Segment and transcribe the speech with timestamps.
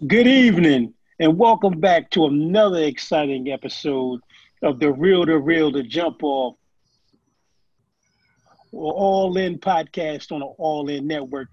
[0.00, 4.20] Good evening, and welcome back to another exciting episode
[4.60, 6.56] of the Real to Real to Jump Off
[8.72, 11.46] All In podcast on the All In Network.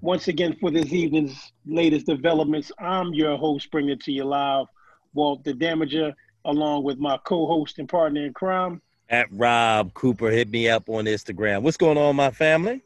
[0.00, 4.66] Once again, for this evening's latest developments, I'm your host, bringing it to you live,
[5.12, 8.80] Walt the Damager, along with my co-host and partner in crime.
[9.08, 11.62] At Rob Cooper, hit me up on Instagram.
[11.62, 12.80] What's going on, my family?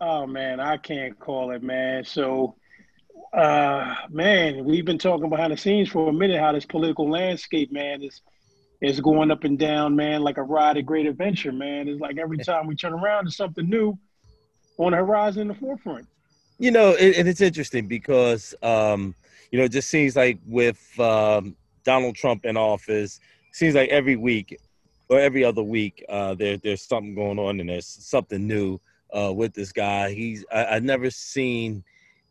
[0.00, 2.04] Oh man, I can't call it, man.
[2.04, 2.54] So
[3.32, 7.72] uh, man, we've been talking behind the scenes for a minute how this political landscape,
[7.72, 8.22] man, is
[8.80, 11.88] is going up and down, man, like a ride of great adventure, man.
[11.88, 13.98] It's like every time we turn around, there's something new
[14.76, 16.06] on the horizon in the forefront.
[16.58, 19.14] You know, it, and it's interesting because, um,
[19.50, 23.20] you know, it just seems like with um, Donald Trump in office,
[23.52, 24.58] seems like every week
[25.08, 28.78] or every other week, uh, there there's something going on and there's something new
[29.12, 30.12] uh, with this guy.
[30.12, 31.84] He's I, I've never seen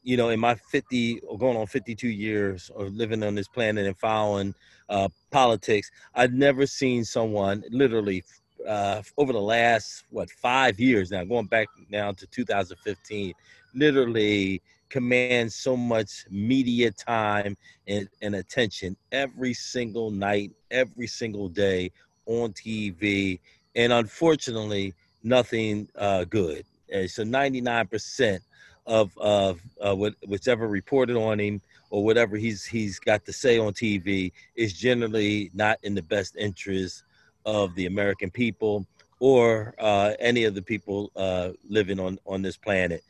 [0.04, 3.88] you know, in my 50 or going on 52 years of living on this planet
[3.88, 4.54] and following
[4.90, 8.24] uh, politics, I've never seen someone literally
[8.68, 13.34] uh, over the last, what, five years now, going back now to 2015,
[13.74, 21.92] literally command so much media time and, and attention every single night, every single day
[22.26, 23.40] on TV.
[23.76, 24.94] And unfortunately,
[25.24, 26.66] nothing uh, good.
[26.92, 28.40] And so 99%
[28.86, 33.58] of of uh, what, whichever reported on him or whatever he's he's got to say
[33.58, 37.04] on TV is generally not in the best interest
[37.46, 38.86] of the American people
[39.20, 43.04] or uh, any of the people uh, living on on this planet.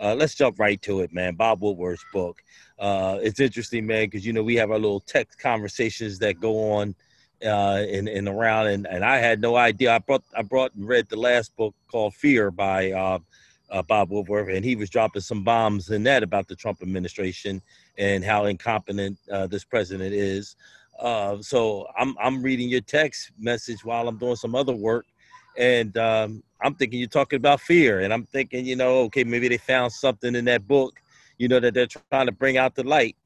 [0.00, 1.34] Uh, let's jump right to it, man.
[1.34, 2.42] Bob Woodward's book.
[2.78, 6.72] Uh, it's interesting, man, because you know we have our little text conversations that go
[6.72, 6.94] on
[7.44, 9.94] uh, in in around, and, and I had no idea.
[9.94, 12.92] I brought I brought and read the last book called Fear by
[13.70, 17.62] uh, Bob Woodward, and he was dropping some bombs in that about the Trump administration
[17.98, 20.56] and how incompetent uh, this president is.
[20.98, 25.06] Uh, so I'm I'm reading your text message while I'm doing some other work,
[25.56, 29.48] and um, I'm thinking you're talking about fear, and I'm thinking, you know, okay, maybe
[29.48, 31.00] they found something in that book,
[31.38, 33.16] you know, that they're trying to bring out the light,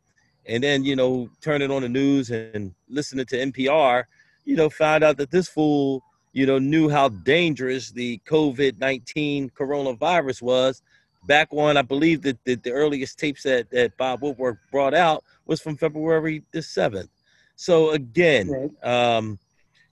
[0.46, 4.04] and then you know, turning on the news and listening to NPR,
[4.44, 6.02] you know, found out that this fool
[6.34, 10.82] you know, knew how dangerous the COVID 19 coronavirus was.
[11.26, 15.24] Back on, I believe that the, the earliest tapes that, that Bob Woodward brought out
[15.46, 17.08] was from February the 7th.
[17.56, 19.38] So again, um,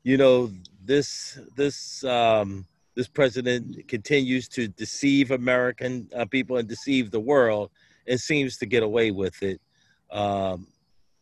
[0.02, 0.50] you know,
[0.84, 2.66] this this um,
[2.97, 7.70] this president continues to deceive American uh, people and deceive the world,
[8.08, 9.60] and seems to get away with it.
[10.10, 10.66] Um,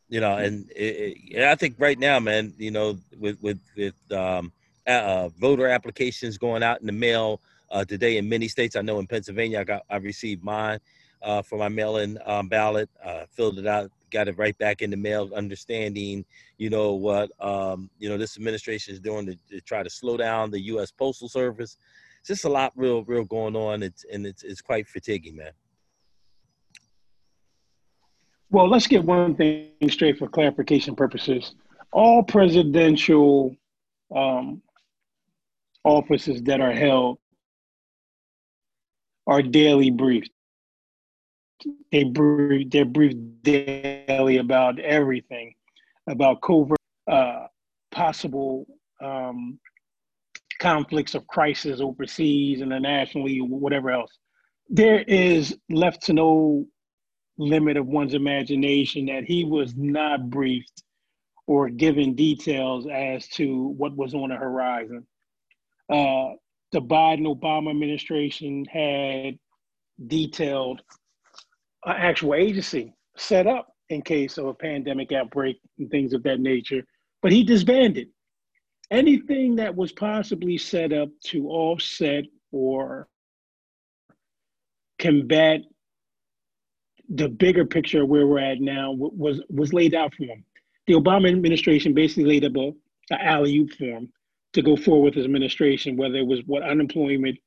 [0.09, 3.94] you know, and it, it, I think right now, man, you know, with with with
[4.10, 4.50] um,
[4.86, 8.76] uh, voter applications going out in the mail uh, today in many states.
[8.76, 10.80] I know in Pennsylvania, I got I received mine
[11.22, 12.88] uh, for my mail-in um, ballot.
[13.04, 15.30] Uh, filled it out, got it right back in the mail.
[15.34, 16.24] Understanding,
[16.58, 20.16] you know what um, you know this administration is doing to, to, try to slow
[20.16, 20.91] down the U.S.
[20.91, 21.76] Postal Service.
[22.20, 23.82] It's just a lot, real, real going on.
[23.82, 25.52] It's and it's it's quite fatiguing, man.
[28.50, 31.54] Well, let's get one thing straight for clarification purposes.
[31.92, 33.54] All presidential
[34.14, 34.60] um,
[35.84, 37.18] offices that are held
[39.26, 40.30] are daily briefed.
[41.92, 45.54] They brief, they're briefed daily about everything,
[46.08, 46.78] about covert,
[47.10, 47.46] uh,
[47.91, 48.66] possible
[49.02, 49.58] um,
[50.58, 54.16] conflicts of crisis overseas, internationally, whatever else.
[54.68, 56.66] There is left to no
[57.38, 60.82] limit of one's imagination that he was not briefed
[61.47, 65.06] or given details as to what was on the horizon.
[65.91, 66.34] Uh,
[66.73, 69.37] the Biden Obama administration had
[70.06, 70.81] detailed
[71.84, 76.39] an actual agency set up in case of a pandemic outbreak and things of that
[76.39, 76.83] nature,
[77.23, 78.09] but he disbanded.
[78.93, 83.09] Anything that was possibly set up to offset or
[84.99, 85.61] combat
[87.09, 90.45] the bigger picture of where we're at now was was laid out for him.
[90.86, 92.72] The Obama administration basically laid up a,
[93.13, 94.13] a alley oop for him
[94.52, 97.38] to go forward with his administration, whether it was what unemployment,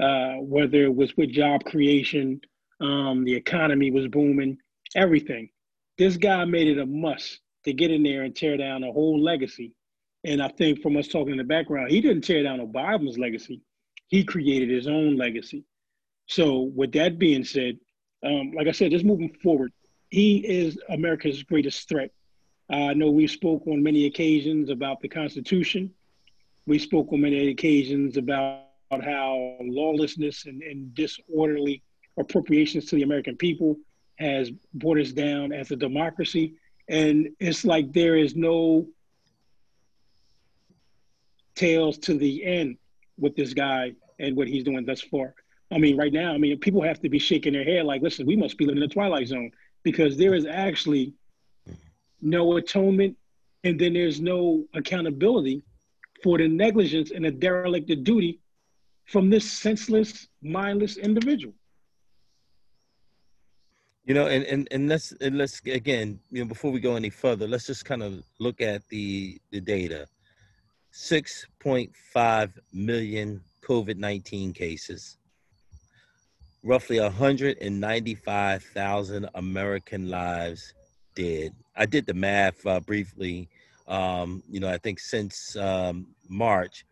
[0.00, 2.40] uh, whether it was with job creation,
[2.80, 4.56] um, the economy was booming,
[4.94, 5.48] everything.
[5.98, 9.20] This guy made it a must to get in there and tear down a whole
[9.20, 9.74] legacy.
[10.24, 13.60] And I think from us talking in the background, he didn't tear down Obama's legacy.
[14.08, 15.64] He created his own legacy.
[16.26, 17.78] So with that being said,
[18.24, 19.72] um, like I said, just moving forward,
[20.10, 22.10] he is America's greatest threat.
[22.70, 25.90] I know we've spoke on many occasions about the Constitution
[26.68, 31.82] we spoke on many occasions about how lawlessness and, and disorderly
[32.18, 33.76] appropriations to the American people
[34.18, 36.54] has brought us down as a democracy.
[36.88, 38.86] And it's like there is no
[41.54, 42.76] tails to the end
[43.18, 45.34] with this guy and what he's doing thus far.
[45.70, 48.26] I mean, right now, I mean, people have to be shaking their head like, listen,
[48.26, 49.50] we must be living in the twilight zone
[49.84, 51.14] because there is actually
[52.20, 53.16] no atonement
[53.64, 55.62] and then there's no accountability
[56.22, 58.40] for the negligence and the derelict of duty
[59.04, 61.54] from this senseless, mindless individual.
[64.04, 67.10] You know, and, and, and let's and let's again, you know, before we go any
[67.10, 70.06] further, let's just kind of look at the the data.
[70.94, 75.18] 6.5 million COVID 19 cases,
[76.62, 80.72] roughly 195,000 American lives
[81.14, 81.52] dead.
[81.76, 83.50] I did the math uh, briefly.
[83.88, 86.84] Um, you know, I think since um, March,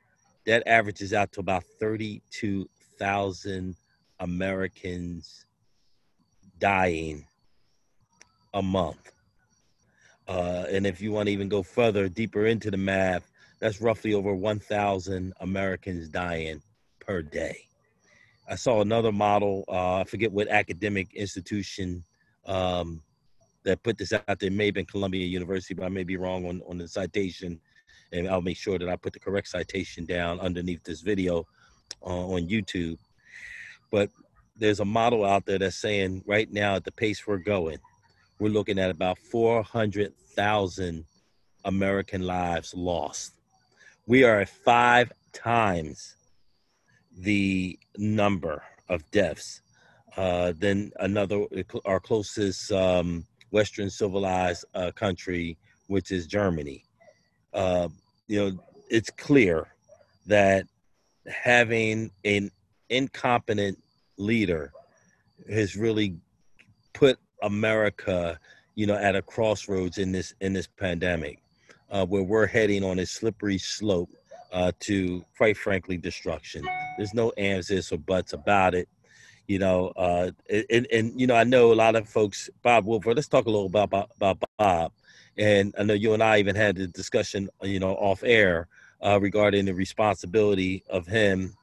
[0.46, 3.76] that averages out to about 32,000
[4.20, 5.44] Americans
[6.58, 7.26] dying
[8.54, 9.12] a month.
[10.26, 14.14] Uh, and if you want to even go further, deeper into the math, that's roughly
[14.14, 16.62] over 1,000 Americans dying
[17.00, 17.66] per day.
[18.48, 22.04] I saw another model, uh, I forget what academic institution
[22.46, 23.02] um,
[23.66, 24.50] that put this out there.
[24.50, 27.60] May have been Columbia University, but I may be wrong on, on the citation.
[28.12, 31.46] And I'll make sure that I put the correct citation down underneath this video
[32.02, 32.96] uh, on YouTube.
[33.90, 34.08] But
[34.56, 37.78] there's a model out there that's saying right now at the pace we're going,
[38.38, 41.04] we're looking at about 400,000
[41.64, 43.36] American lives lost
[44.06, 46.14] we are at five times
[47.18, 49.60] the number of deaths
[50.16, 51.44] uh, than another
[51.84, 55.56] our closest um, Western civilized uh, country,
[55.86, 56.84] which is Germany.
[57.52, 57.88] Uh,
[58.28, 58.58] you know,
[58.88, 59.68] it's clear
[60.26, 60.66] that
[61.26, 62.50] having an
[62.90, 63.78] incompetent
[64.16, 64.72] leader
[65.48, 66.16] has really
[66.92, 68.38] put America,
[68.74, 71.40] you know, at a crossroads in this in this pandemic
[71.90, 74.10] uh, where we're heading on a slippery slope
[74.52, 76.66] uh, to, quite frankly, destruction.
[76.96, 78.88] There's no ands, ifs, or buts about it.
[79.46, 80.30] You know, uh,
[80.70, 83.50] and, and, you know, I know a lot of folks, Bob Woodward, let's talk a
[83.50, 84.92] little about, about, Bob.
[85.38, 88.66] And I know you and I even had a discussion, you know, off air
[89.04, 91.54] uh, regarding the responsibility of him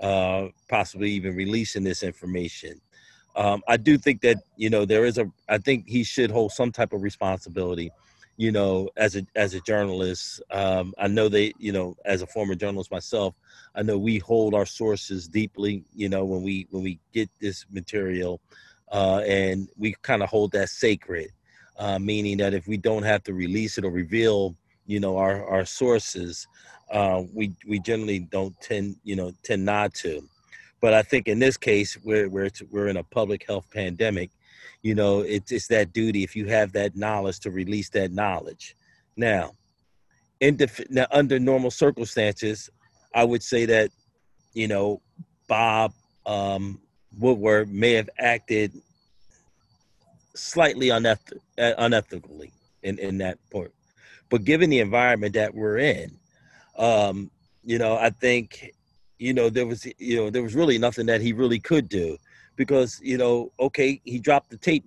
[0.00, 2.80] uh, possibly even releasing this information.
[3.36, 6.52] Um, I do think that, you know, there is a, I think he should hold
[6.52, 7.90] some type of responsibility
[8.36, 12.26] you know, as a as a journalist, um, I know they, you know, as a
[12.26, 13.34] former journalist myself,
[13.74, 15.84] I know we hold our sources deeply.
[15.94, 18.40] You know, when we when we get this material,
[18.90, 21.30] uh, and we kind of hold that sacred,
[21.78, 24.56] uh, meaning that if we don't have to release it or reveal,
[24.86, 26.48] you know, our our sources,
[26.90, 30.22] uh, we we generally don't tend, you know, tend not to.
[30.80, 34.30] But I think in this case, where where we're in a public health pandemic,
[34.82, 38.76] you know it's it's that duty if you have that knowledge to release that knowledge.
[39.16, 39.54] Now
[40.40, 42.70] in def- now under normal circumstances
[43.14, 43.90] i would say that
[44.54, 45.00] you know
[45.48, 45.92] bob
[46.26, 46.80] um,
[47.18, 48.72] woodward may have acted
[50.34, 52.50] slightly uneth- uh, unethically
[52.82, 53.72] in in that part.
[54.28, 56.18] But given the environment that we're in
[56.76, 57.30] um,
[57.64, 58.72] you know i think
[59.18, 62.16] you know there was you know there was really nothing that he really could do
[62.60, 64.84] because you know, okay, he dropped the tape,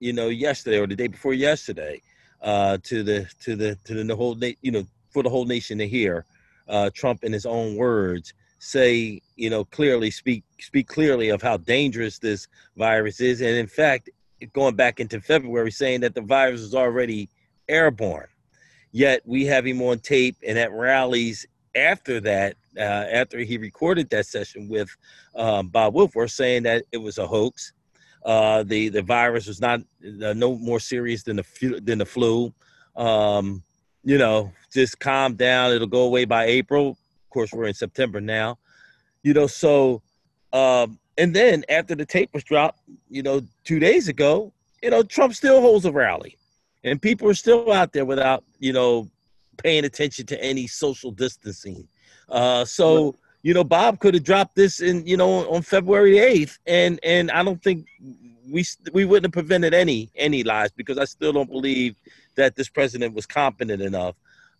[0.00, 2.02] you know, yesterday or the day before yesterday,
[2.42, 5.78] uh, to the to the to the whole na- you know for the whole nation
[5.78, 6.26] to hear.
[6.66, 11.56] Uh, Trump, in his own words, say you know clearly speak speak clearly of how
[11.58, 14.10] dangerous this virus is, and in fact,
[14.52, 17.28] going back into February, saying that the virus is already
[17.68, 18.26] airborne.
[18.90, 21.46] Yet we have him on tape and at rallies
[21.76, 24.88] after that, uh, after he recorded that session with
[25.34, 27.72] um, Bob Woodward, saying that it was a hoax.
[28.24, 32.52] Uh, the the virus was not uh, no more serious than the than the flu.
[32.96, 33.62] Um,
[34.04, 35.72] you know, just calm down.
[35.72, 36.90] It'll go away by April.
[36.90, 38.58] Of course, we're in September now.
[39.22, 40.02] You know, so
[40.52, 44.52] um, and then after the tape was dropped, you know, two days ago,
[44.82, 46.36] you know, Trump still holds a rally,
[46.84, 49.08] and people are still out there without you know
[49.56, 51.88] paying attention to any social distancing.
[52.28, 56.58] Uh, so you know, Bob could have dropped this in you know on February eighth,
[56.66, 57.86] and and I don't think
[58.50, 61.96] we we wouldn't have prevented any any lies because I still don't believe
[62.34, 64.16] that this president was competent enough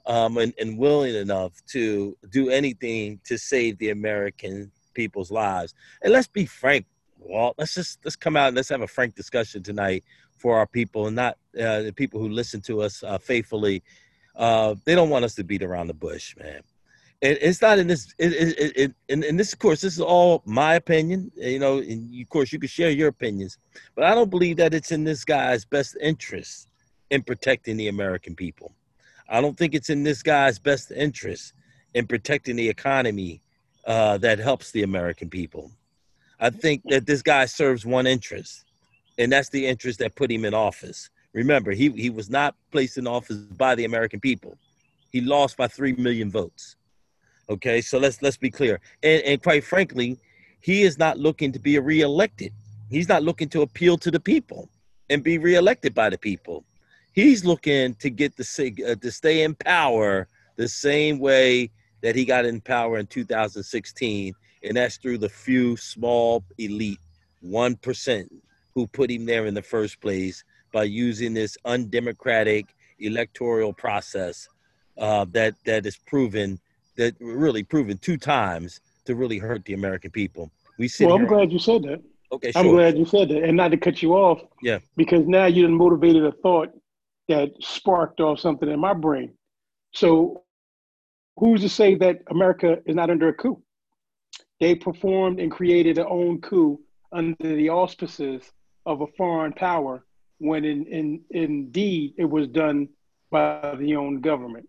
[0.06, 5.74] um, and, and willing enough to do anything to save the American people's lives.
[6.02, 6.86] And let's be frank,
[7.18, 7.56] Walt.
[7.58, 10.04] Let's just let's come out and let's have a frank discussion tonight
[10.38, 13.82] for our people and not uh, the people who listen to us uh, faithfully
[14.36, 16.60] uh, they don't want us to beat around the bush, man.
[17.22, 18.14] And it's not in this.
[18.18, 21.32] It, it, it, in, in this, of course, this is all my opinion.
[21.36, 23.58] You know, and of course, you can share your opinions,
[23.94, 26.68] but I don't believe that it's in this guy's best interest
[27.10, 28.72] in protecting the American people.
[29.28, 31.54] I don't think it's in this guy's best interest
[31.94, 33.40] in protecting the economy
[33.86, 35.70] uh, that helps the American people.
[36.38, 38.64] I think that this guy serves one interest,
[39.16, 41.08] and that's the interest that put him in office.
[41.32, 44.58] Remember, he, he was not placed in office by the American people.
[45.10, 46.76] He lost by three million votes.
[47.48, 48.80] Okay, so let's let's be clear.
[49.02, 50.18] And, and quite frankly,
[50.60, 52.52] he is not looking to be reelected.
[52.90, 54.68] He's not looking to appeal to the people
[55.10, 56.64] and be reelected by the people.
[57.12, 61.70] He's looking to get the uh, to stay in power the same way
[62.02, 64.34] that he got in power in 2016,
[64.64, 67.00] and that's through the few small elite,
[67.40, 68.32] one percent,
[68.74, 74.48] who put him there in the first place by using this undemocratic electoral process
[74.98, 76.58] uh, that that is proven
[76.96, 80.50] that really proven two times to really hurt the American people.
[80.78, 81.06] We see.
[81.06, 82.02] Well, I'm glad you said that.
[82.32, 82.60] Okay, sure.
[82.60, 84.42] I'm glad you said that, and not to cut you off.
[84.62, 84.78] Yeah.
[84.96, 86.70] Because now you motivated a thought
[87.28, 89.32] that sparked off something in my brain.
[89.92, 90.42] So,
[91.36, 93.62] who's to say that America is not under a coup?
[94.60, 96.80] They performed and created their own coup
[97.12, 98.42] under the auspices
[98.84, 100.04] of a foreign power,
[100.38, 102.88] when in, in indeed it was done
[103.30, 104.68] by the own government.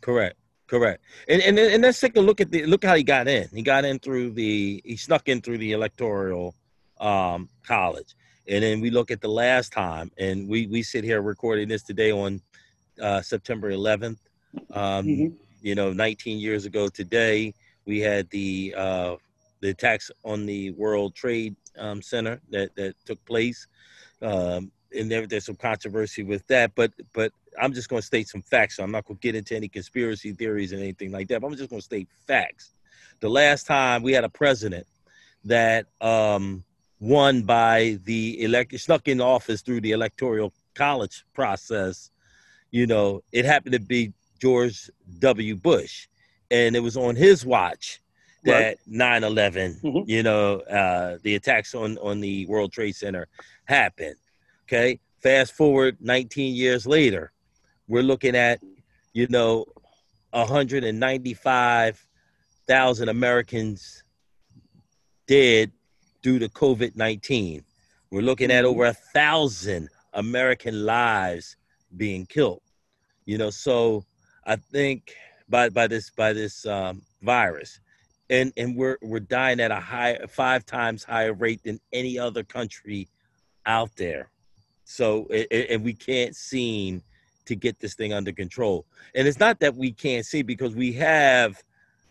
[0.00, 0.36] Correct.
[0.70, 1.02] Correct.
[1.26, 3.48] And, and and let's take a look at the look how he got in.
[3.52, 6.54] He got in through the he snuck in through the electoral
[7.00, 8.14] um, college.
[8.46, 11.82] And then we look at the last time, and we we sit here recording this
[11.82, 12.40] today on
[13.02, 14.18] uh, September 11th.
[14.72, 15.34] Um, mm-hmm.
[15.60, 17.52] You know, 19 years ago today,
[17.84, 19.16] we had the uh,
[19.60, 23.66] the attacks on the World Trade um, Center that that took place.
[24.22, 28.28] Um, and there, there's some controversy with that, but but I'm just going to state
[28.28, 28.76] some facts.
[28.76, 31.40] So I'm not going to get into any conspiracy theories and anything like that.
[31.40, 32.74] But I'm just going to state facts.
[33.20, 34.86] The last time we had a president
[35.44, 36.64] that um,
[37.00, 42.10] won by the elect snuck in office through the electoral college process,
[42.70, 45.56] you know, it happened to be George W.
[45.56, 46.08] Bush,
[46.50, 48.00] and it was on his watch
[48.44, 50.08] that 9/11, mm-hmm.
[50.08, 53.28] you know, uh, the attacks on on the World Trade Center
[53.64, 54.16] happened.
[54.64, 57.32] Okay, fast forward 19 years later,
[57.90, 58.60] we're looking at,
[59.12, 59.66] you know,
[60.30, 64.04] 195,000 Americans
[65.26, 65.72] dead
[66.22, 67.64] due to COVID 19.
[68.12, 71.56] We're looking at over a thousand American lives
[71.96, 72.62] being killed.
[73.24, 74.04] You know, so
[74.46, 75.16] I think
[75.48, 77.80] by by this by this um, virus,
[78.30, 82.44] and and we're we're dying at a high five times higher rate than any other
[82.44, 83.08] country
[83.66, 84.30] out there.
[84.84, 87.02] So and we can't seem
[87.46, 88.86] to get this thing under control.
[89.14, 91.62] And it's not that we can't see because we have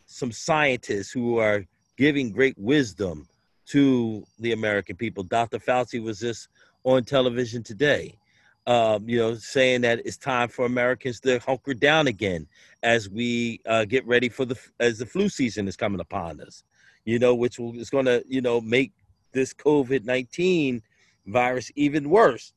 [0.06, 1.66] some scientists who are
[1.98, 3.28] giving great wisdom
[3.68, 5.24] to the American people.
[5.24, 5.60] Dr.
[5.60, 6.48] Fauci was just
[6.84, 8.18] on television today,
[8.66, 12.48] um, you know, saying that it's time for Americans to hunker down again
[12.82, 16.64] as we uh, get ready for the as the flu season is coming upon us.
[17.06, 18.92] You know, which will, is going to you know make
[19.34, 20.82] this COVID nineteen
[21.28, 22.54] virus even worse.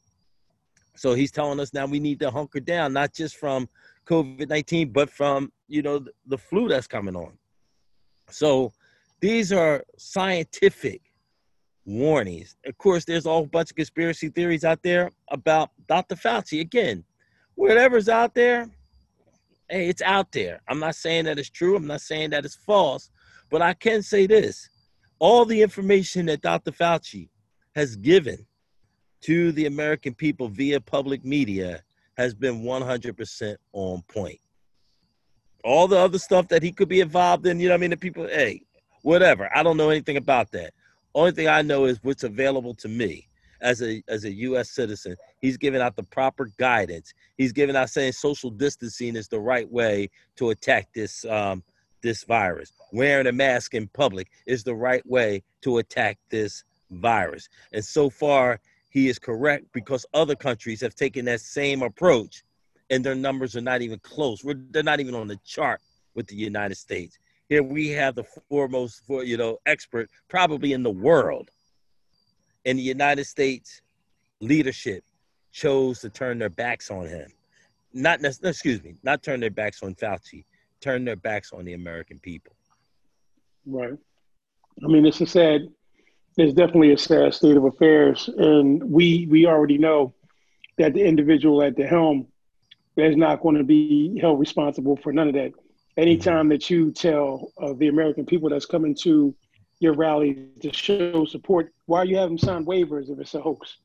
[0.94, 3.68] So he's telling us now we need to hunker down, not just from
[4.06, 7.32] COVID 19, but from, you know, the, flu that's coming on.
[8.28, 8.72] So
[9.20, 11.02] these are scientific
[11.84, 12.56] warnings.
[12.66, 16.16] Of course, there's a whole bunch of conspiracy theories out there about Dr.
[16.16, 16.60] Fauci.
[16.60, 17.04] Again,
[17.54, 18.68] whatever's out there,
[19.68, 20.60] hey, it's out there.
[20.68, 21.76] I'm not saying that it's true.
[21.76, 23.10] I'm not saying that it's false,
[23.50, 24.68] but I can say this
[25.18, 26.72] all the information that Dr.
[26.72, 27.28] Fauci
[27.76, 28.44] has given
[29.22, 31.82] to the American people via public media
[32.16, 34.38] has been 100% on point.
[35.64, 37.90] All the other stuff that he could be involved in, you know I mean?
[37.90, 38.62] The people, hey,
[39.02, 39.48] whatever.
[39.54, 40.74] I don't know anything about that.
[41.14, 43.28] Only thing I know is what's available to me
[43.60, 44.70] as a as a U.S.
[44.70, 45.16] citizen.
[45.40, 47.14] He's giving out the proper guidance.
[47.38, 51.62] He's giving out saying social distancing is the right way to attack this um,
[52.02, 52.72] this virus.
[52.92, 57.48] Wearing a mask in public is the right way to attack this virus.
[57.72, 58.60] And so far,
[58.92, 62.44] he is correct because other countries have taken that same approach
[62.90, 64.44] and their numbers are not even close.
[64.44, 65.80] We're, they're not even on the chart
[66.14, 67.18] with the United States.
[67.48, 71.48] Here we have the foremost, for, you know, expert probably in the world.
[72.66, 73.80] And the United States
[74.40, 75.04] leadership
[75.52, 77.32] chose to turn their backs on him.
[77.94, 80.44] Not, excuse me, not turn their backs on Fauci,
[80.82, 82.54] turn their backs on the American people.
[83.64, 83.94] Right.
[84.84, 85.62] I mean, it's a sad
[86.36, 90.14] it's definitely a sad state of affairs, and we we already know
[90.78, 92.26] that the individual at the helm
[92.96, 95.52] is not going to be held responsible for none of that.
[95.96, 99.34] Anytime that you tell uh, the American people that's coming to
[99.78, 103.76] your rallies to show support, why are you having signed waivers if it's a hoax?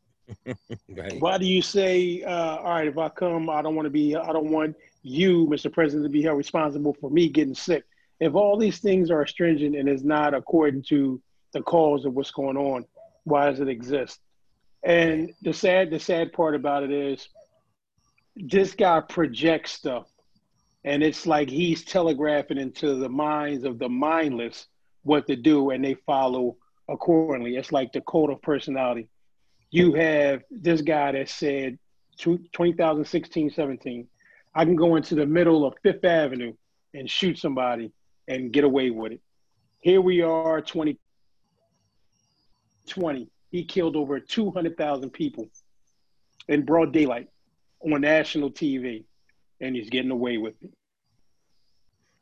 [0.89, 1.19] right.
[1.19, 4.15] Why do you say, uh, all right, if I come, I don't want to be,
[4.15, 5.71] I don't want you, Mr.
[5.71, 7.83] President, to be held responsible for me getting sick?
[8.19, 11.21] If all these things are stringent and is not according to
[11.53, 12.85] the cause of what's going on,
[13.23, 14.19] why does it exist?
[14.83, 17.27] And the sad, the sad part about it is,
[18.35, 20.07] this guy projects stuff,
[20.83, 24.67] and it's like he's telegraphing into the minds of the mindless
[25.03, 27.55] what to do, and they follow accordingly.
[27.55, 29.09] It's like the code of personality
[29.71, 31.77] you have this guy that said
[32.17, 34.07] 2016, 17,
[34.55, 36.53] I can go into the middle of Fifth Avenue
[36.93, 37.91] and shoot somebody
[38.27, 39.21] and get away with it.
[39.79, 40.61] Here we are,
[42.87, 43.29] 2020.
[43.51, 45.47] He killed over 200,000 people
[46.47, 47.29] in broad daylight
[47.81, 49.03] on national TV,
[49.61, 50.71] and he's getting away with it.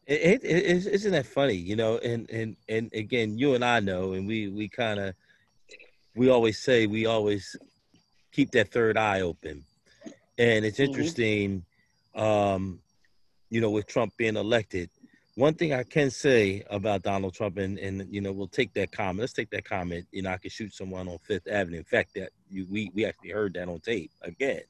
[0.08, 1.98] It, it, it, isn't that funny, you know?
[1.98, 5.16] And and and again, you and I know, and we we kind of
[6.16, 7.56] we always say we always
[8.32, 9.64] keep that third eye open.
[10.38, 10.92] And it's mm-hmm.
[10.92, 11.66] interesting,
[12.16, 12.22] mm-hmm.
[12.22, 12.80] um,
[13.50, 14.90] you know, with Trump being elected.
[15.36, 18.92] One thing I can say about Donald Trump, and, and you know, we'll take that
[18.94, 19.20] comment.
[19.20, 20.08] Let's take that comment.
[20.12, 21.80] You know, I could shoot someone on Fifth Avenue.
[21.80, 24.62] In fact, that you, we we actually heard that on tape again.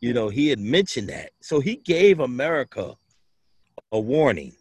[0.00, 2.94] You know, he had mentioned that, so he gave America
[3.92, 4.54] a warning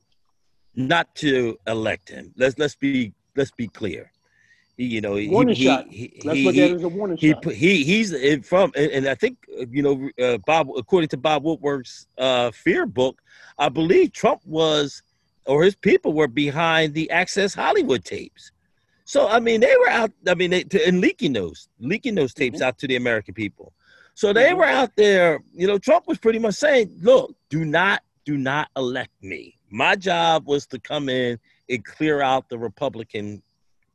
[0.75, 2.33] not to elect him.
[2.35, 4.11] Let's let's be let's be clear.
[4.75, 5.87] He, you know, warning he, shot.
[5.89, 7.45] He, Let's he, look at it as a warning he, shot.
[7.45, 10.69] He, he's from, and, and I think you know, uh, Bob.
[10.77, 13.21] According to Bob Woodward's uh, fear book,
[13.57, 15.03] I believe Trump was,
[15.45, 18.51] or his people were behind the Access Hollywood tapes.
[19.05, 20.11] So I mean, they were out.
[20.27, 22.67] I mean, they, to, and leaking those, leaking those tapes mm-hmm.
[22.67, 23.73] out to the American people.
[24.13, 24.57] So they mm-hmm.
[24.57, 25.39] were out there.
[25.55, 29.55] You know, Trump was pretty much saying, "Look, do not, do not elect me.
[29.71, 33.41] My job was to come in and clear out the Republican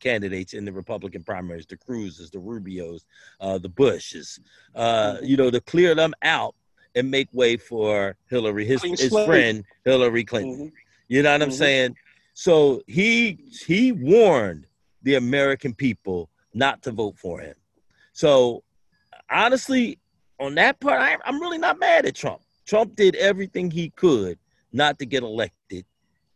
[0.01, 3.01] candidates in the Republican primaries, the Cruzes, the Rubios,
[3.41, 4.39] uh, the Bushes,
[4.75, 6.55] uh, you know, to clear them out
[6.95, 10.67] and make way for Hillary, his, his friend Hillary Clinton.
[10.67, 10.84] Mm-hmm.
[11.09, 11.57] You know what I'm mm-hmm.
[11.57, 11.97] saying?
[12.35, 14.67] So he he warned
[15.03, 17.55] the American people not to vote for him.
[18.13, 18.65] So
[19.31, 19.99] honestly,
[20.41, 22.41] on that part, I, I'm really not mad at Trump.
[22.67, 24.39] Trump did everything he could
[24.73, 25.85] not to get elected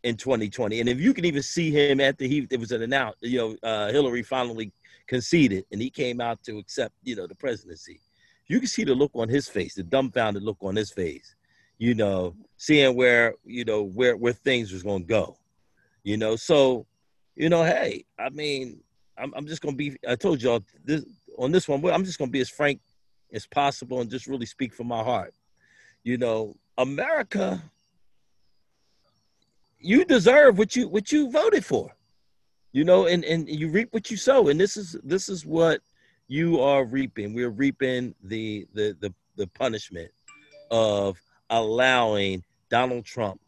[0.04, 0.80] in 2020.
[0.80, 3.68] And if you can even see him after he it was an announced, you know,
[3.68, 4.72] uh, Hillary finally
[5.06, 8.00] conceded and he came out to accept, you know, the presidency.
[8.46, 11.34] You can see the look on his face, the dumbfounded look on his face,
[11.78, 15.36] you know, seeing where, you know, where where things was gonna go.
[16.04, 16.86] You know, so,
[17.36, 18.80] you know, hey, I mean,
[19.16, 21.04] I'm, I'm just gonna be I told y'all this
[21.38, 22.80] on this one, I'm just gonna be as frank
[23.32, 25.34] as possible and just really speak from my heart.
[26.02, 27.62] You know, America
[29.80, 31.94] you deserve what you what you voted for
[32.72, 35.80] you know and and you reap what you sow and this is this is what
[36.26, 40.10] you are reaping we're reaping the the the, the punishment
[40.70, 43.40] of allowing donald trump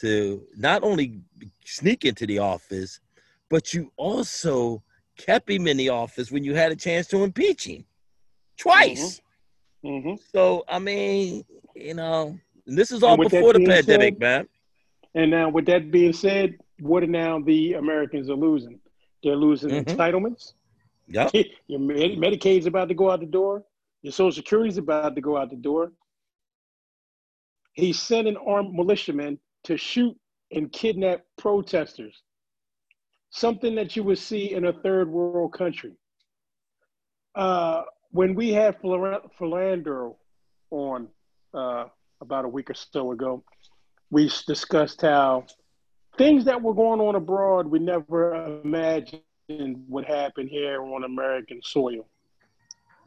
[0.00, 1.20] to not only
[1.64, 3.00] sneak into the office
[3.50, 4.82] but you also
[5.16, 7.84] kept him in the office when you had a chance to impeach him
[8.56, 9.20] twice
[9.84, 10.08] mm-hmm.
[10.08, 10.14] Mm-hmm.
[10.32, 11.44] so i mean
[11.74, 14.48] you know this is all before the pandemic said, man
[15.14, 18.78] and now, with that being said, what are now the Americans are losing?
[19.22, 19.90] They're losing mm-hmm.
[19.90, 20.52] entitlements.
[21.08, 21.28] Yeah,
[21.66, 23.64] your Medicaid's about to go out the door.
[24.02, 25.92] Your Social Security's about to go out the door.
[27.78, 30.16] He sent an armed militiaman to shoot
[30.50, 32.24] and kidnap protesters.
[33.30, 35.92] Something that you would see in a third world country.
[37.36, 40.10] Uh, when we had Philander
[40.72, 41.06] on
[41.54, 41.84] uh,
[42.20, 43.44] about a week or so ago,
[44.10, 45.46] we discussed how
[46.16, 49.22] things that were going on abroad we never imagined
[49.86, 52.08] would happen here on American soil.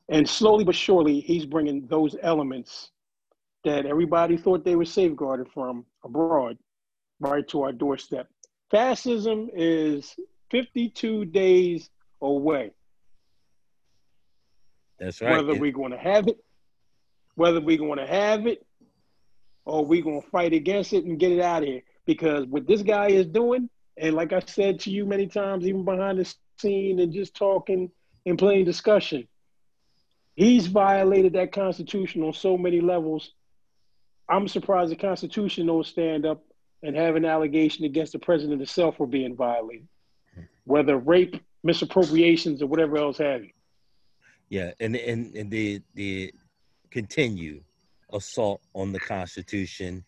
[0.07, 2.91] And slowly but surely, he's bringing those elements
[3.63, 6.57] that everybody thought they were safeguarded from abroad
[7.19, 8.27] right to our doorstep.
[8.71, 10.15] Fascism is
[10.49, 11.89] 52 days
[12.21, 12.71] away.
[14.99, 15.31] That's right.
[15.31, 16.37] Whether we're going to have it,
[17.35, 18.65] whether we're going to have it
[19.65, 21.81] or we're gonna fight against it and get it out of here.
[22.05, 25.85] Because what this guy is doing, and like I said to you many times, even
[25.85, 27.91] behind the scene and just talking
[28.25, 29.27] and playing discussion,
[30.35, 33.33] he's violated that Constitution on so many levels.
[34.31, 36.41] I'm surprised the Constitution don't stand up
[36.83, 39.87] and have an allegation against the president himself for being violated,
[40.63, 43.51] whether rape, misappropriations, or whatever else have you.
[44.49, 46.33] Yeah, and and and the the
[46.89, 47.61] continue
[48.13, 50.03] assault on the Constitution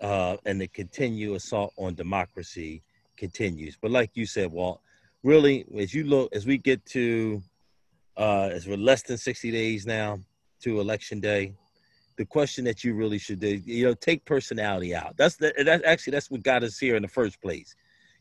[0.00, 2.82] uh, and the continued assault on democracy
[3.16, 3.76] continues.
[3.80, 4.80] But like you said, Walt,
[5.22, 7.42] really, as you look, as we get to,
[8.16, 10.20] uh, as we're less than 60 days now
[10.62, 11.54] to election day,
[12.18, 15.16] the question that you really should do, you know, take personality out.
[15.16, 17.74] That's the, that actually, that's what got us here in the first place.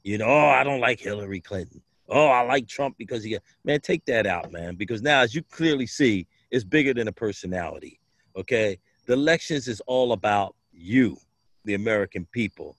[0.04, 1.82] You know, oh, I don't like Hillary Clinton.
[2.08, 5.42] Oh, I like Trump because he, man, take that out, man, because now, as you
[5.42, 8.00] clearly see, it's bigger than a personality.
[8.38, 8.80] Okay.
[9.08, 11.18] The elections is all about you,
[11.66, 12.78] the American people,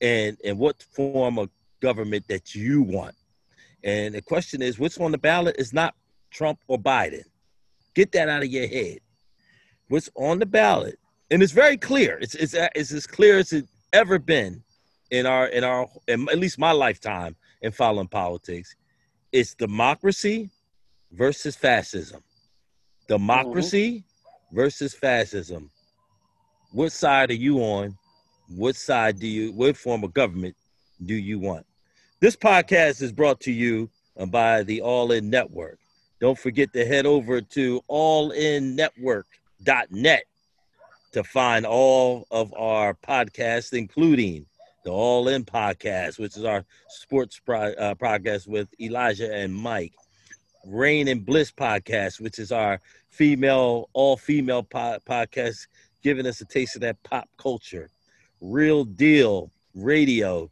[0.00, 1.50] and, and what form of
[1.80, 3.14] government that you want.
[3.84, 5.94] And the question is, what's on the ballot is not
[6.30, 7.24] Trump or Biden.
[7.94, 9.00] Get that out of your head.
[9.88, 10.98] What's on the ballot,
[11.30, 12.18] and it's very clear.
[12.20, 14.62] It's it's, it's as clear as it ever been
[15.10, 18.74] in our in our in at least my lifetime in following politics.
[19.32, 20.50] It's democracy
[21.12, 22.22] versus fascism.
[23.08, 24.56] Democracy mm-hmm.
[24.56, 25.70] versus fascism.
[26.72, 27.96] What side are you on?
[28.48, 29.52] What side do you?
[29.52, 30.56] What form of government
[31.04, 31.66] do you want?
[32.20, 33.90] This podcast is brought to you
[34.28, 35.78] by the All In Network.
[36.20, 37.82] Don't forget to head over to
[39.64, 40.24] allinnetwork.net
[41.12, 44.46] to find all of our podcasts, including
[44.84, 49.92] the All In podcast, which is our sports pro- uh, podcast with Elijah and Mike.
[50.66, 55.66] Rain and Bliss podcast, which is our female, all female po- podcast,
[56.02, 57.90] giving us a taste of that pop culture.
[58.40, 60.50] Real Deal Radio,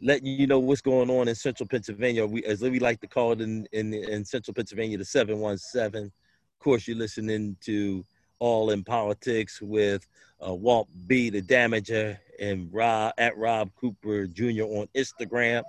[0.00, 2.26] letting you know what's going on in central Pennsylvania.
[2.26, 6.06] We, as we like to call it in, in, in central Pennsylvania, the 717.
[6.06, 6.10] Of
[6.58, 8.04] course, you're listening to
[8.40, 10.06] All in Politics with
[10.46, 11.30] uh, Walt B.
[11.30, 14.64] the Damager and Rob at Rob Cooper Jr.
[14.64, 15.62] on Instagram.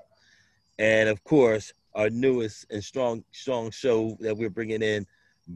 [0.79, 5.05] And of course, our newest and strong, strong show that we're bringing in,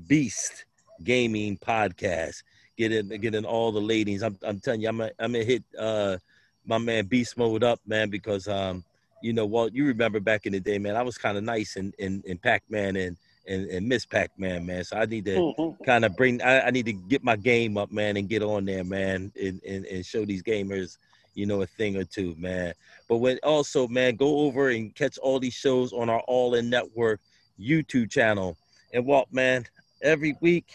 [0.08, 0.66] Beast
[1.04, 2.44] Gaming Podcast.
[2.78, 4.22] Getting, getting all the ladies.
[4.22, 6.18] I'm, I'm telling you, I'm, I'm gonna hit uh,
[6.66, 8.84] my man Beast Mode up, man, because um,
[9.22, 11.78] you know, Walt, you remember back in the day, man, I was kind of nice
[11.78, 13.16] in in, in Pac Man and
[13.48, 14.84] and, and Miss Pac Man, man.
[14.84, 15.84] So I need to mm-hmm.
[15.84, 18.66] kind of bring, I, I, need to get my game up, man, and get on
[18.66, 20.98] there, man, and, and, and show these gamers,
[21.34, 22.74] you know, a thing or two, man.
[23.08, 26.70] But when also, man, go over and catch all these shows on our All In
[26.70, 27.20] Network
[27.60, 28.58] YouTube channel.
[28.94, 29.66] And Walt, man,
[30.02, 30.74] every week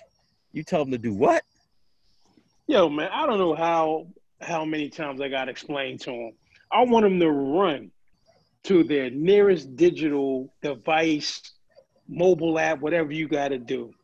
[0.52, 1.42] you tell them to do what?
[2.66, 4.06] Yo, man, I don't know how
[4.40, 6.32] how many times I got to explain to them.
[6.72, 7.90] I want them to run
[8.64, 11.42] to their nearest digital device,
[12.10, 13.94] mobile app, whatever you got to do.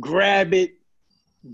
[0.00, 0.74] Grab it,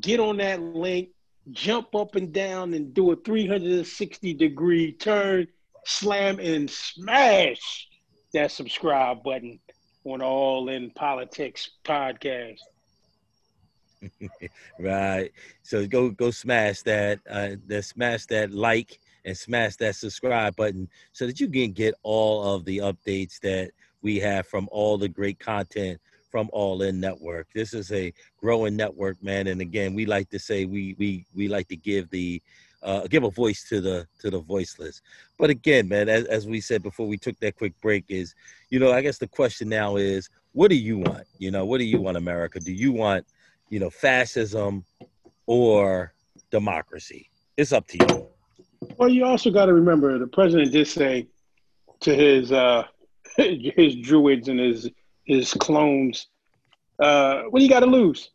[0.01, 1.09] get on that link,
[1.51, 5.49] jump up and down and do a 360 degree turn,
[5.85, 7.89] slam and smash
[8.35, 9.59] that subscribe button
[10.05, 12.59] on All In Politics podcast.
[14.79, 15.31] right.
[15.63, 20.89] So go go smash that uh that smash that like and smash that subscribe button
[21.13, 23.73] so that you can get all of the updates that
[24.03, 27.49] we have from all the great content from All In Network.
[27.55, 29.47] This is a growing network, man.
[29.47, 32.43] And again, we like to say we we we like to give the
[32.83, 35.01] uh, give a voice to the to the voiceless.
[35.39, 38.35] But again, man, as, as we said before we took that quick break, is
[38.71, 41.27] you know I guess the question now is, what do you want?
[41.39, 42.61] You know, what do you want, America?
[42.61, 43.27] Do you want
[43.71, 44.85] you know, fascism
[45.47, 46.13] or
[46.51, 47.31] democracy.
[47.57, 48.27] It's up to you.
[48.97, 51.29] Well, you also got to remember the president did say
[52.01, 52.85] to his uh,
[53.77, 54.91] his druids and his
[55.25, 56.27] his clones,
[56.99, 58.31] uh, "What do you got to lose?"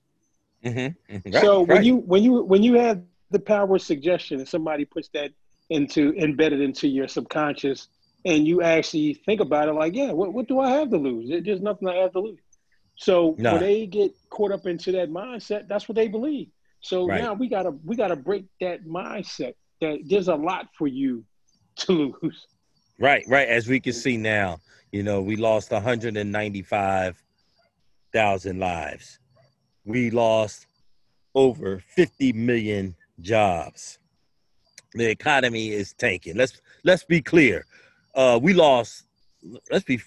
[0.63, 1.15] Mm-hmm.
[1.15, 1.31] mm-hmm.
[1.31, 1.85] Right, so when right.
[1.85, 5.31] you when you when you have the power of suggestion and somebody puts that
[5.69, 7.89] into embedded into your subconscious,
[8.25, 11.29] and you actually think about it, like, yeah, what what do I have to lose?
[11.43, 12.39] There's nothing I have to lose.
[12.95, 13.53] So nah.
[13.53, 16.49] when they get caught up into that mindset, that's what they believe.
[16.79, 17.21] So right.
[17.21, 21.25] now we gotta we gotta break that mindset that there's a lot for you
[21.77, 22.47] to lose.
[22.99, 23.47] Right, right.
[23.47, 24.59] As we can see now,
[24.91, 29.19] you know, we lost 195,000 lives.
[29.85, 30.67] We lost
[31.35, 33.97] over 50 million jobs.
[34.93, 36.37] The economy is tanking.
[36.37, 37.65] Let's let's be clear.
[38.13, 39.05] Uh, we lost.
[39.71, 39.99] Let's be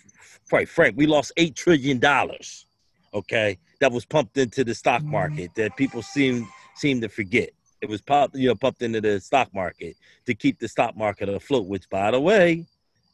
[0.49, 0.97] quite frank.
[0.97, 2.67] We lost eight trillion dollars
[3.17, 5.11] okay, that was pumped into the stock mm-hmm.
[5.11, 6.47] market that people seem
[6.77, 7.51] seem to forget.
[7.81, 9.97] It was pumped, you know, pumped into the stock market
[10.27, 11.67] to keep the stock market afloat.
[11.67, 12.67] Which, by the way,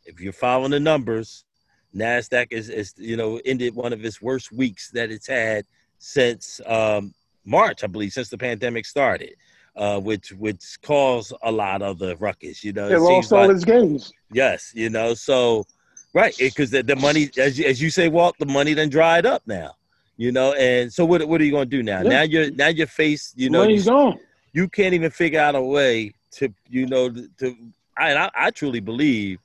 [0.04, 1.44] if you're following the numbers,
[1.94, 5.66] Nasdaq is, is you know ended one of its worst weeks that it's had
[5.98, 9.34] since um, March, I believe, since the pandemic started.
[9.74, 12.62] Uh, which which caused a lot of the ruckus.
[12.62, 14.12] You know, it, it lost all like, its gains.
[14.30, 15.64] Yes, you know, so
[16.12, 19.24] right because the, the money, as you, as you say, Walt, the money then dried
[19.24, 19.72] up now
[20.16, 20.52] you know.
[20.54, 22.02] And so what what are you going to do now?
[22.02, 22.08] Yeah.
[22.08, 24.18] Now you're now you're faced, you know, you,
[24.52, 27.56] you can't even figure out a way to you know to
[27.96, 29.38] I I, truly believe,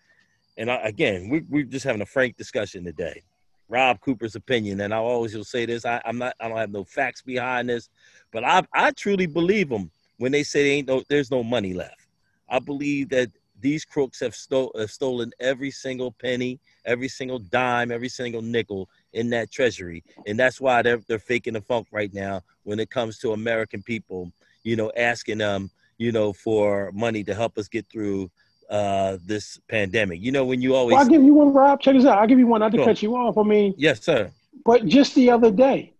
[0.57, 3.23] and I, again we we're just having a frank discussion today.
[3.69, 6.71] Rob Cooper's opinion, and I always will say this: I, I'm not I don't have
[6.71, 7.89] no facts behind this,
[8.31, 12.07] but I I truly believe them when they say ain't no there's no money left.
[12.49, 17.91] I believe that these crooks have, stole, have stolen every single penny, every single dime,
[17.91, 22.13] every single nickel in that treasury, and that's why they're they're faking the funk right
[22.13, 24.31] now when it comes to American people.
[24.63, 28.29] You know, asking them, you know, for money to help us get through
[28.69, 30.21] uh this pandemic.
[30.21, 31.81] You know, when you always well, I'll give you one, Rob.
[31.81, 32.19] Check this out.
[32.19, 33.37] I'll give you one, not to cut you off.
[33.37, 34.31] I mean Yes, sir.
[34.65, 35.93] But just the other day,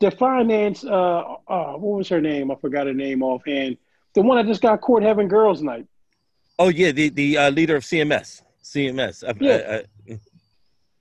[0.00, 2.50] the finance uh, uh what was her name?
[2.50, 3.76] I forgot her name offhand.
[4.14, 5.86] The one that just got caught having girls' night.
[6.58, 8.42] Oh yeah, the the uh, leader of CMS.
[8.62, 9.22] CMS.
[9.40, 9.82] Yeah.
[10.08, 10.20] I, I,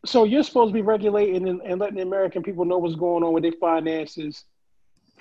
[0.06, 3.24] so you're supposed to be regulating and, and, letting the American people know what's going
[3.24, 4.46] on with their finances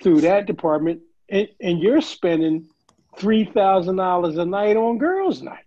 [0.01, 2.67] through that department, and, and you're spending
[3.17, 5.63] three thousand dollars a night on girls' night.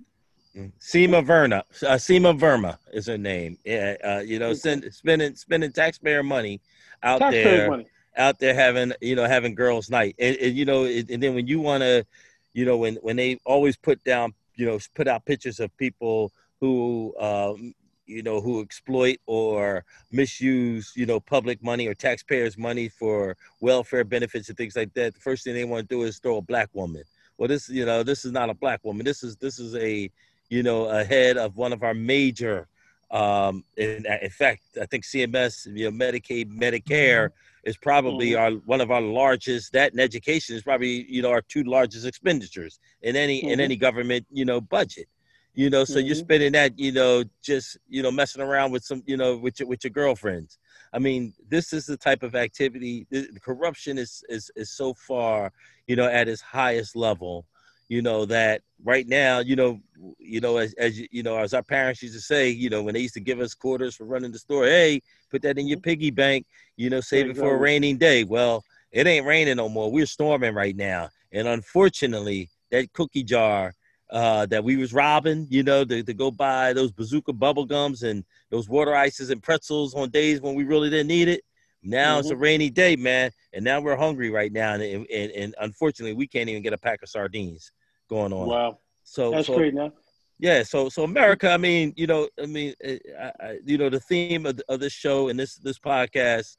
[0.78, 3.56] Seema Verma, uh, Seema Verma is her name.
[3.64, 6.60] Yeah, uh, you know, send, spending spending taxpayer money
[7.02, 7.86] out taxpayer there, money.
[8.16, 11.46] out there having you know having girls' night, and, and you know, and then when
[11.46, 12.04] you want to,
[12.52, 16.32] you know, when when they always put down you know put out pictures of people
[16.60, 17.74] who um,
[18.06, 24.04] you know who exploit or misuse you know public money or taxpayers money for welfare
[24.04, 26.42] benefits and things like that the first thing they want to do is throw a
[26.42, 27.02] black woman
[27.42, 30.08] well this you know this is not a black woman this is this is a
[30.48, 32.68] you know a head of one of our major
[33.10, 37.30] um in, in fact i think cms you know medicaid medicare
[37.64, 38.54] is probably mm-hmm.
[38.54, 42.06] our one of our largest that and education is probably you know our two largest
[42.06, 43.50] expenditures in any mm-hmm.
[43.50, 45.08] in any government you know budget
[45.54, 46.06] you know so mm-hmm.
[46.06, 49.58] you're spending that you know just you know messing around with some you know with
[49.58, 50.58] your with your girlfriends
[50.92, 55.52] i mean this is the type of activity the corruption is is is so far
[55.86, 57.46] you know at its highest level
[57.88, 59.80] you know that right now you know
[60.18, 62.94] you know as, as you know as our parents used to say you know when
[62.94, 65.00] they used to give us quarters for running the store hey
[65.30, 68.24] put that in your piggy bank you know save it for a raining day.
[68.24, 69.90] Well it ain't raining no more.
[69.90, 71.08] We're storming right now.
[71.32, 73.74] And unfortunately that cookie jar
[74.12, 78.02] uh, that we was robbing, you know, to, to go buy those bazooka bubble gums
[78.02, 81.42] and those water ices and pretzels on days when we really didn't need it.
[81.82, 82.20] Now mm-hmm.
[82.20, 82.42] it's a mm-hmm.
[82.42, 86.48] rainy day, man, and now we're hungry right now, and, and, and unfortunately, we can't
[86.48, 87.72] even get a pack of sardines
[88.08, 88.46] going on.
[88.46, 88.78] Wow.
[89.02, 89.92] So that's so, great now.
[90.38, 93.88] Yeah, so so America, I mean, you know, I mean, eh, I, I, you know,
[93.88, 96.56] the theme of, of this show and this this podcast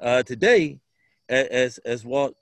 [0.00, 0.78] uh, today,
[1.28, 2.34] as as Walt,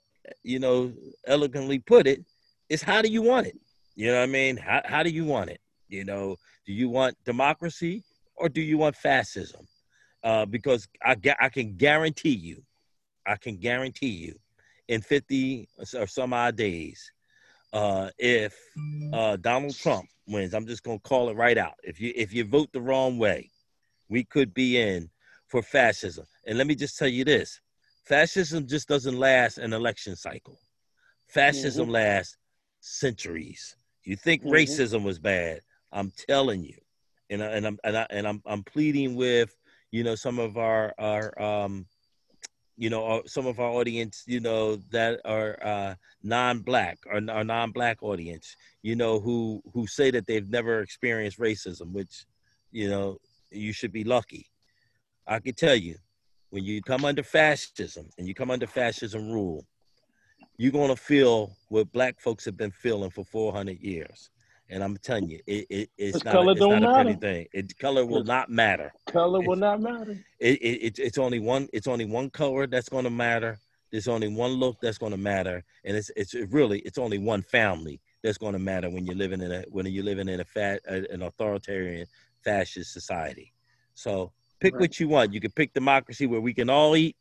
[0.43, 0.91] you know,
[1.27, 2.25] elegantly put it,
[2.69, 3.59] is how do you want it?
[3.95, 4.57] You know what I mean?
[4.57, 5.61] How how do you want it?
[5.87, 8.03] You know, do you want democracy
[8.35, 9.67] or do you want fascism?
[10.23, 12.63] Uh, because I I can guarantee you,
[13.25, 14.35] I can guarantee you,
[14.87, 17.11] in fifty or some odd days,
[17.73, 18.57] uh, if
[19.13, 21.75] uh, Donald Trump wins, I'm just gonna call it right out.
[21.83, 23.51] If you if you vote the wrong way,
[24.09, 25.09] we could be in
[25.47, 26.25] for fascism.
[26.45, 27.61] And let me just tell you this:
[28.03, 30.59] fascism just doesn't last an election cycle.
[31.27, 31.93] Fascism mm-hmm.
[31.93, 32.37] lasts
[32.81, 33.75] centuries.
[34.05, 34.53] You think mm-hmm.
[34.53, 35.61] racism was bad?
[35.91, 36.77] I'm telling you,
[37.29, 39.55] and I, and I'm and, I, and I'm I'm pleading with
[39.91, 41.85] you know some of our our um
[42.77, 47.43] you know, uh, some of our audience, you know, that are uh, non-black or, or
[47.43, 52.25] non-black audience, you know, who who say that they've never experienced racism, which,
[52.71, 53.17] you know,
[53.49, 54.47] you should be lucky.
[55.25, 55.95] I can tell you,
[56.49, 59.65] when you come under fascism and you come under fascism rule,
[60.57, 64.29] you're gonna feel what black folks have been feeling for 400 years.
[64.69, 66.99] And I'm telling you, it, it it's, not, color a, it's don't not matter.
[66.99, 67.47] a pretty thing.
[67.53, 68.91] It, color will not matter.
[69.07, 70.17] Color will not matter.
[70.39, 71.67] It, it, it's only one.
[71.71, 73.59] It's only one color that's going to matter.
[73.91, 77.43] There's only one look that's going to matter, and it's it's really it's only one
[77.43, 80.45] family that's going to matter when you're living in a when you're living in a
[80.45, 82.07] fat an authoritarian
[82.43, 83.53] fascist society.
[83.93, 84.81] So pick right.
[84.81, 85.31] what you want.
[85.31, 87.15] You can pick democracy where we can all eat,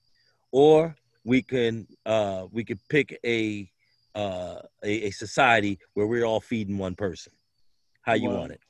[0.51, 3.71] or we can uh, we could pick a
[4.15, 7.33] uh, a, a, society where we're all feeding one person.
[8.03, 8.61] How you want it?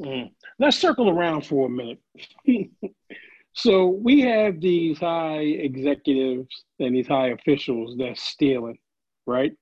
[0.00, 0.30] Mm.
[0.58, 1.98] Let's circle around for a minute.
[3.52, 8.78] so we have these high executives and these high officials that's stealing,
[9.26, 9.52] right?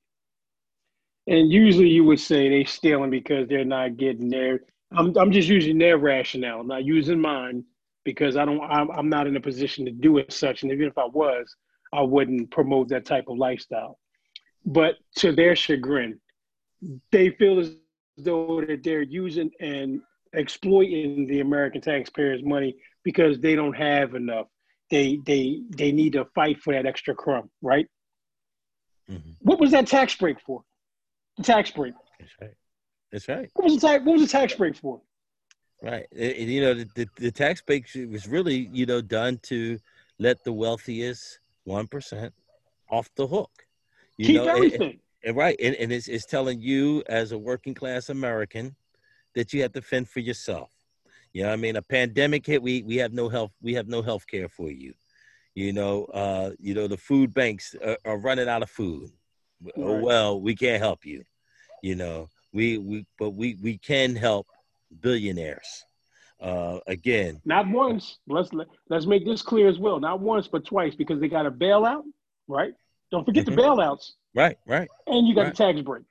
[1.26, 4.60] And usually you would say they're stealing because they're not getting their.
[4.92, 6.60] I'm I'm just using their rationale.
[6.60, 7.64] I'm not using mine
[8.04, 8.60] because I don't.
[8.60, 10.62] I'm, I'm not in a position to do it such.
[10.62, 11.56] And even if I was,
[11.92, 13.98] I wouldn't promote that type of lifestyle.
[14.64, 16.20] But to their chagrin,
[17.12, 17.76] they feel as
[18.18, 20.00] though that they're using and
[20.32, 24.46] exploiting the American taxpayers' money because they don't have enough.
[24.90, 27.86] They they they need to fight for that extra crumb, right?
[29.10, 29.30] Mm-hmm.
[29.40, 30.62] What was that tax break for?
[31.36, 32.54] The tax break That's right.
[33.12, 33.50] That's right.
[33.54, 34.04] What was the tax?
[34.04, 35.00] What was the tax break for?
[35.82, 36.06] Right.
[36.10, 39.78] It, you know, the, the, the tax break was really, you know, done to
[40.18, 42.32] let the wealthiest one percent
[42.90, 43.50] off the hook.
[44.16, 45.00] You Keep know, everything.
[45.24, 48.76] And, right, and, and it's, it's telling you as a working class American
[49.34, 50.70] that you have to fend for yourself.
[51.32, 54.00] You know, I mean, a pandemic hit, we we have no health, we have no
[54.00, 54.94] health care for you.
[55.54, 59.10] You know, uh, you know, the food banks are, are running out of food.
[59.76, 61.24] Oh well, we can't help you.
[61.82, 64.46] You know, we we but we we can help
[65.00, 65.84] billionaires.
[66.40, 68.18] Uh, again, Not once.
[68.28, 69.98] Let's let, let's make this clear as well.
[70.00, 72.02] Not once, but twice because they got a bailout,
[72.46, 72.74] right?
[73.10, 73.56] Don't forget Mhm.
[73.56, 74.88] the bailouts, right, right.
[75.06, 75.56] and you got Right.
[75.56, 76.02] the tax break.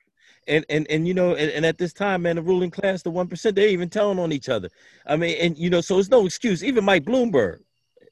[0.48, 3.10] and and and you know and, and at this time man the ruling class the
[3.10, 4.68] one percent they're even telling on each other
[5.06, 7.58] i mean and you know so it's no excuse even mike bloomberg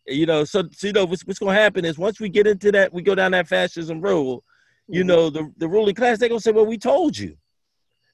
[0.06, 2.46] you know so, so you know what's, what's going to happen is once we get
[2.46, 4.40] into that we go down that fascism road
[4.88, 5.06] you Mhm.
[5.06, 7.36] know the, the ruling class they're going to say well we told you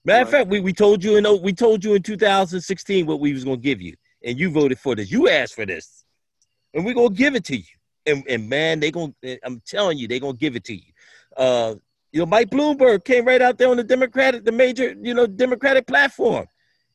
[0.04, 3.32] matter of fact we, we told you in we told you in 2016 what we
[3.32, 6.04] was going to give you and you voted for this you asked for this
[6.74, 7.64] and we're going to give it to you
[8.06, 10.74] and, and man they going to i'm telling you they're going to give it to
[10.74, 10.92] you
[11.36, 11.74] uh
[12.12, 15.26] you know, Mike Bloomberg came right out there on the Democratic, the major, you know,
[15.26, 16.46] Democratic platform.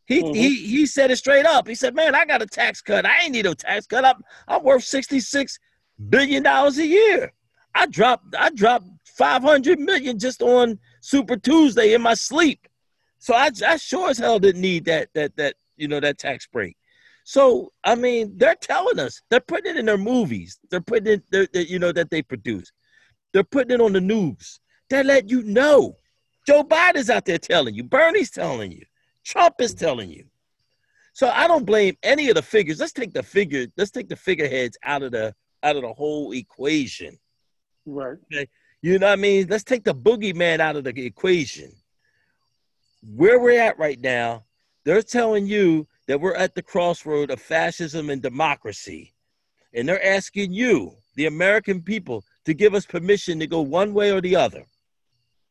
[0.08, 0.36] He Mhm.
[0.36, 1.68] he he said it straight up.
[1.68, 3.06] He said, "Man, I got a tax cut.
[3.06, 4.06] I ain't need no tax cut.
[4.06, 5.58] I'm I'm worth sixty six
[6.10, 7.34] billion dollars a year.
[7.74, 12.68] I dropped I dropped five hundred million just on Super Tuesday in my sleep.
[13.26, 16.46] So I I sure as hell didn't need that that that you know that tax
[16.46, 16.78] break.
[17.24, 20.60] So I mean, they're telling us they're putting it in their movies.
[20.70, 22.72] They're putting it, they're, they you know, that they produce.
[23.34, 24.60] They're putting it on the news.
[24.92, 25.98] They let you know.
[26.46, 27.84] Joe Biden's out there telling you.
[27.84, 28.86] Bernie's telling you.
[29.24, 30.26] Trump is telling you.
[31.14, 32.80] So I don't blame any of the figures.
[32.80, 33.66] Let's take the figure.
[33.76, 35.34] Let's take the figureheads out of the
[35.64, 37.18] out of the whole equation.
[37.88, 38.20] Right.
[38.32, 38.48] Okay?
[38.84, 39.48] You know what I mean?
[39.50, 41.72] Let's take the boogeyman out of the equation.
[43.14, 44.46] Where we're at right now,
[44.84, 49.14] they're telling you that we're at the crossroad of fascism and democracy.
[49.74, 54.12] And they're asking you, the American people, to give us permission to go one way
[54.12, 54.66] or the other.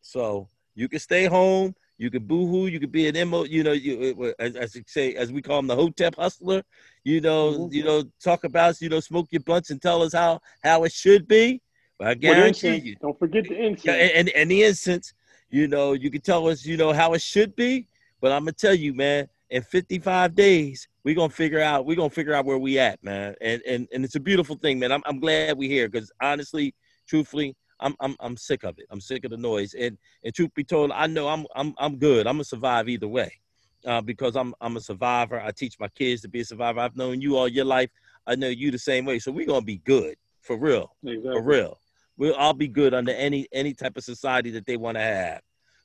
[0.01, 3.73] So you can stay home, you can boohoo, you can be an MO, you know,
[3.73, 6.63] you as, as you say, as we call him, the hotep hustler,
[7.05, 7.73] you know, Mhm.
[7.73, 10.93] you know, talk about, you know, smoke your blunts and tell us how how it
[10.93, 11.61] should be.
[11.99, 12.85] But I guarantee incense.
[12.85, 13.87] you, Don't forget the incense.
[13.87, 15.15] and, and, and the instance,
[15.55, 17.87] you know, you can tell us, you know, how it should be.
[18.21, 22.11] But I'm gonna tell you, man, in 55 days, we're gonna figure out, we're gonna
[22.11, 23.37] figure out where we at, man.
[23.41, 24.91] And and and it's a beautiful thing, man.
[24.91, 26.75] I'm I'm glad we're here because honestly,
[27.07, 28.87] truthfully, I'm I'm I'm sick of it.
[28.91, 29.75] I'm sick of the noise.
[29.75, 32.27] And and truth be told, I know I'm I'm I'm good.
[32.27, 33.33] I'm gonna survive either way.
[33.87, 35.41] Uh, because I'm I'm a survivor.
[35.41, 36.81] I teach my kids to be a survivor.
[36.81, 37.91] I've known you all your life.
[38.27, 39.21] I know you the same way.
[39.21, 41.33] So we're gonna be good for real exactly.
[41.33, 41.79] for real.
[42.17, 45.41] We'll all be good under any any type of society that they want to have.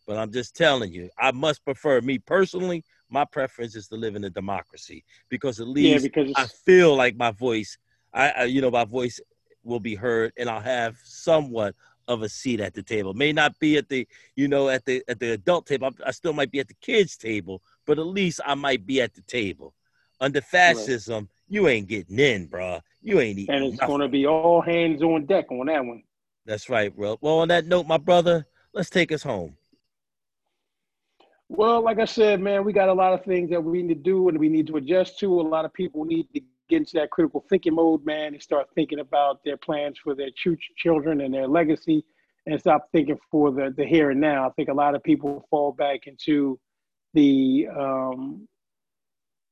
[0.08, 2.84] But I'm just telling you, I must prefer me personally.
[3.10, 6.96] My preference is to live in a democracy because at Yeah, least because I feel
[6.96, 7.78] like my voice,
[8.14, 9.20] I, I you know, my voice
[9.64, 11.76] will be heard, and I'll have somewhat
[12.08, 13.14] of a seat at the table.
[13.14, 15.90] May not be at the, you know, at the at the adult table.
[16.04, 19.02] I, I still might be at the kids' table, but at least I might be
[19.02, 19.74] at the table.
[20.20, 22.82] Under fascism, you ain't getting in, bruh.
[23.02, 24.00] You ain't eating and it's nothing.
[24.02, 26.04] to be all hands on deck on that one.
[26.50, 27.16] That's right, bro.
[27.22, 29.56] Well, on that note, my brother, let's take us home.
[31.48, 34.02] Well, like I said, man, we got a lot of things that we need to
[34.02, 35.42] do and we need to adjust to.
[35.42, 38.68] A lot of people need to get into that critical thinking mode, man, and start
[38.74, 42.04] thinking about their plans for their ch- children and their legacy
[42.48, 44.48] and stop thinking for the, the here and now.
[44.48, 46.60] I think a lot of people fall back into
[47.14, 48.48] the um,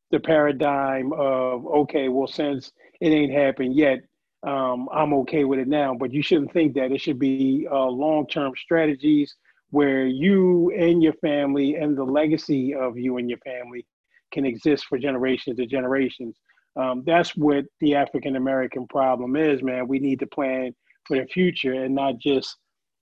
[0.10, 4.00] the paradigm of okay, well, since it ain't happened yet,
[4.44, 5.96] um, I'm okay with it now.
[5.96, 6.92] But you shouldn't think that.
[6.92, 9.36] It should be uh, long term strategies
[9.72, 13.86] where you and your family and the legacy of you and your family
[14.32, 16.38] can exist for generations to generations.
[16.76, 19.88] Um, that's what the African American problem is, man.
[19.88, 22.56] We need to plan for the future and not just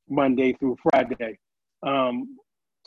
[0.09, 1.37] Monday through Friday.
[1.83, 2.37] Um,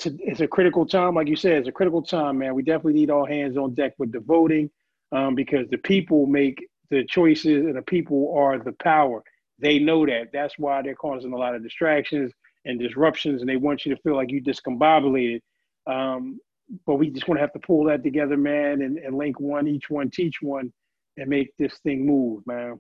[0.04, 2.54] it's a critical time, like you said, it's a critical time, man.
[2.54, 4.70] We definitely need all hands on deck with the voting
[5.10, 9.22] um, because the people make the choices and the people are the power.
[9.58, 10.28] They know that.
[10.32, 12.32] That's why they're causing a lot of distractions
[12.64, 15.40] and disruptions, and they want you to feel like you discombobulated.
[15.86, 16.38] Um,
[16.86, 19.66] but we just want to have to pull that together, man, and, and link one,
[19.66, 20.72] each one, teach one,
[21.16, 22.78] and make this thing move, man.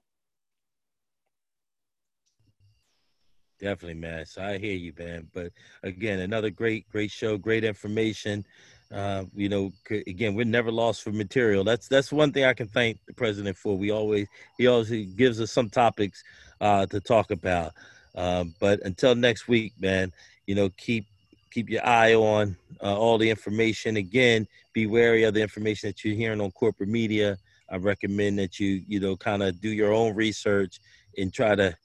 [3.58, 4.24] Definitely, man.
[4.24, 5.26] So I hear you, man.
[5.34, 5.52] But
[5.82, 8.46] again, another great, great show, great information.
[8.92, 11.62] Uh, you know, c- again, we're never lost for material.
[11.62, 13.76] That's that's one thing I can thank the president for.
[13.76, 16.24] We always he always gives us some topics
[16.60, 17.72] uh, to talk about.
[18.14, 20.12] Um, but until next week, man,
[20.46, 21.06] you know, keep
[21.50, 23.96] keep your eye on uh, all the information.
[23.96, 27.36] Again, be wary of the information that you're hearing on corporate media.
[27.70, 30.80] I recommend that you, you know, kind of do your own research
[31.18, 31.76] and try to,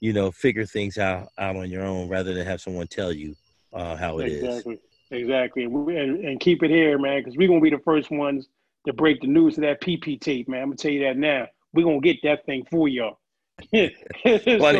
[0.00, 3.36] you know, figure things out out on your own rather than have someone tell you
[3.72, 4.74] uh, how it exactly.
[4.74, 4.80] is.
[5.10, 5.64] Exactly.
[5.64, 8.48] And, and keep it here, man, because we're gonna be the first ones
[8.86, 10.62] to break the news of that PP tape, man.
[10.62, 11.46] I'm gonna tell you that now.
[11.72, 13.18] We're gonna get that thing for y'all.
[13.74, 13.90] so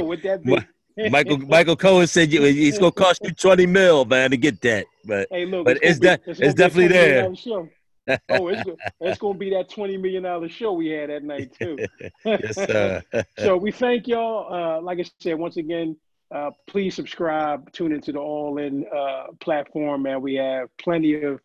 [0.04, 0.64] with that being,
[1.10, 4.86] Michael Michael Cohen said you, it's gonna cost you twenty mil, man, to get that.
[5.04, 7.24] But hey, look, but it's, that it's, it's definitely there.
[8.30, 8.62] oh, it's
[9.00, 11.78] it's gonna be that twenty million dollar show we had that night too.
[12.24, 13.02] yes, sir.
[13.38, 14.52] so we thank y'all.
[14.52, 15.96] Uh, like I said, once again,
[16.30, 17.70] uh, please subscribe.
[17.72, 21.40] Tune into the All In uh, platform, and we have plenty of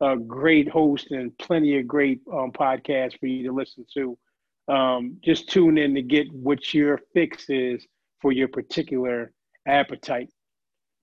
[0.00, 4.16] uh, great hosts and plenty of great um, podcasts for you to listen to.
[4.72, 7.86] Um, just tune in to get what your fix is
[8.20, 9.32] for your particular
[9.66, 10.28] appetite.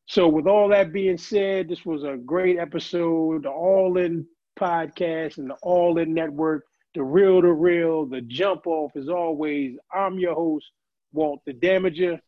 [0.08, 4.28] So, with all that being said, this was a great episode, the All In
[4.58, 6.64] podcast and the All In Network,
[6.94, 8.92] the real to real, the jump off.
[8.96, 10.68] As always, I'm your host,
[11.12, 12.20] Walt the Damager.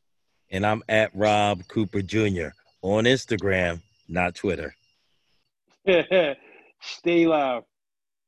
[0.50, 2.50] And I'm at Rob Cooper Jr.
[2.82, 4.76] on Instagram, not Twitter.
[6.82, 7.64] Stay live.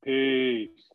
[0.04, 0.89] Peace.